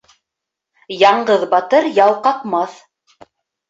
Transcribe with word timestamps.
Яңғыҙ 1.03 1.45
батыр 1.53 1.93
яу 2.01 2.19
ҡаҡмаҫ. 2.27 2.85